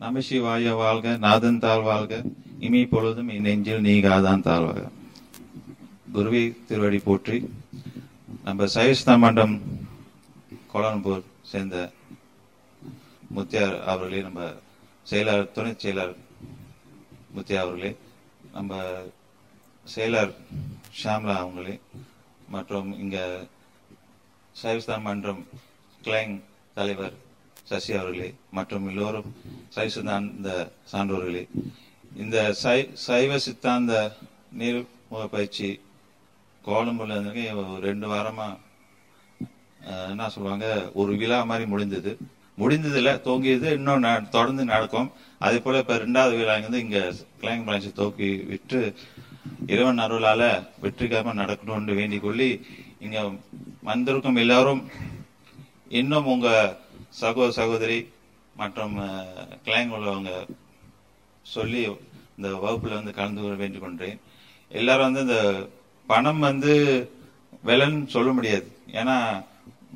[0.00, 2.12] நமசிவாய வாழ்க நாதன் தாழ் வாழ்க.
[2.66, 4.80] இமை பொழுதும் என் நெஞ்சில் நீகாதான் தாழ்வாக.
[6.14, 7.38] குருவி திருவடி போற்றி.
[8.44, 9.54] நம்ம சைஸ்தா மண்டம்
[10.72, 11.76] கோலாலம்பூர் சேர்ந்த
[13.36, 14.40] முத்தியார் அவர்களே நம்ம
[15.10, 16.18] செயலாளர் துணை செயலாளர்
[17.36, 17.90] முத்தியா அவர்களே
[18.56, 18.72] நம்ம
[19.94, 20.32] செயலர்
[21.00, 21.74] ஷாம்லா அவங்களே
[22.54, 23.24] மற்றும் இங்கே
[24.62, 25.42] சைவஸ்தான் மன்றம்
[26.04, 26.36] கிளைங்
[26.74, 27.16] தலைவர்
[27.62, 29.34] சசி அவர்களே மற்றும் எல்லோரும்
[29.68, 31.48] சை சித்தாந்த சான்றோர்களே.
[32.16, 34.16] இந்த சை சைவ சித்தாந்த
[34.52, 34.86] நீர்
[35.30, 35.80] பயிற்சி
[36.64, 38.58] கோலம்புல ஒரு ரெண்டு வாரமா
[40.08, 42.16] என்ன சொல்லுவாங்க ஒரு விழா மாதிரி முடிந்தது.
[42.58, 45.12] முடிந்ததுல தோங்கியது இன்னும் ந- தொடர்ந்து நடக்கும்.
[45.38, 48.94] அதே போல இப்ப ரெண்டாவது விழா வந்து இங்க கிளைங் பிரான்ச் தோக்கி விட்டு
[49.66, 52.66] இறைவன் அருளால வெற்றிகரமா நடக்கணும்னு வேண்டிக் கொள்ளி
[53.00, 53.30] இங்க
[53.82, 54.88] வந்திருக்கும் எல்லாரும்
[55.88, 56.76] இன்னும் உங்க
[57.10, 58.08] சகோதர சகோதரி
[58.56, 58.98] மற்றும்
[59.64, 60.48] கிளைங் உள்ளவங்க
[61.42, 61.96] சொல்லி
[62.36, 64.20] இந்த வகுப்புல வந்து கலந்து கொள்ள வேண்டிக் கொண்டேன்.
[64.68, 65.68] எல்லாரும் வந்து இந்த
[66.06, 67.08] பணம் வந்து
[67.64, 68.76] விலைன்னு சொல்ல முடியாது.
[68.86, 69.44] ஏன்னா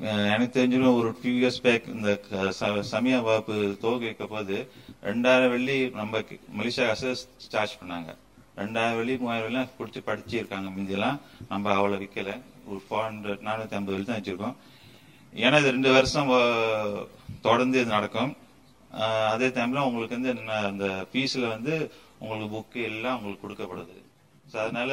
[0.00, 4.70] எனக்கு தெரிஞ்சிடும் ஒரு ஃபியூ இயர்ஸ் பேக் இந்த ச- சமய வகுப்பு துவக்க வைக்க போது
[5.02, 6.18] ரெண்டாயிரம் வெள்ளி நம்ம
[6.58, 8.16] மலேசியா காசு சார்ஜ் பண்ணாங்க.
[8.56, 10.70] ரெண்டாயிரம் வெள்ளி மூவாயிரம் வெள்ளி கொடுத்து படிச்சு இருக்காங்க
[11.48, 14.54] நம்ம அவ்வளோ விற்கல ஒரு ஃபோர் ஹண்ட்ரட் நானூத்தி ஐம்பது வெள்ளி தான் வச்சிருக்கோம்.
[15.32, 16.30] ஏன்னா இது ரெண்டு வருஷம்
[17.46, 18.32] தொடர்ந்து இது நடக்கும்.
[19.32, 21.74] அதே டைம்ல உங்களுக்கு வந்து என்ன அந்த ஃபீஸ்ல வந்து
[22.22, 23.96] உங்களுக்கு புக்கு எல்லாம் உங்களுக்கு கொடுக்கப்படுது.
[24.52, 24.90] ஸோ அதனால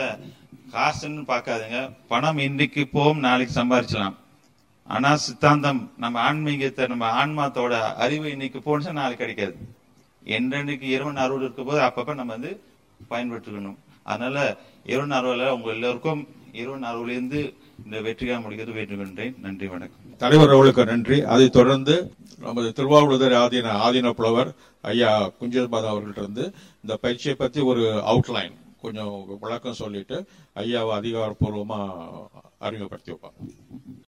[0.76, 1.80] காசுன்னு பார்க்காதுங்க.
[2.12, 4.18] பணம் இன்னைக்கு போகும் நாளைக்கு சம்பாரிச்சலாம்
[4.96, 9.56] ஆனா சித்தாந்தம் நம்ம ஆன்மீகத்தை நம்ம ஆன்மாத்தோட அறிவு இன்னைக்கு போனுச்சா நாளைக்கு கிடைக்காது.
[10.36, 12.52] என்றென்னைக்கு இரவு அறுவல் இருக்கும் போது அப்பப்ப நம்ம வந்து
[13.12, 13.78] பயன்படுத்திக்கணும்
[14.12, 14.38] அதனால
[14.94, 16.22] இரவு அறுவல உங்க எல்லோருக்கும்
[16.62, 17.42] இரவு அறுவலேருந்து
[17.80, 20.16] இந்த வெற்றியாக முடிக்கிறது வேண்டுகின்றேன் நன்றி வணக்கம்.
[20.18, 21.18] தலைவர் அவர்களுக்கு நன்றி.
[21.26, 21.96] அதைத் தொடர்ந்து
[22.42, 24.50] நமது திருவாவூர் ஆதீன ஆதீன புலவர்
[24.84, 26.46] ஐயா குஞ்சபாதா அவர்கள்ட்டிருந்து
[26.84, 30.18] இந்த பயிற்சியை பத்தி ஒரு அவுட்லைன் கொஞ்சம் விளக்கம் சொல்லிட்டு
[30.56, 31.80] ஐயாவை அதிகாரப்பூர்வமா
[32.60, 33.40] அறிமுகப்படுத்தி வைப்பாங்க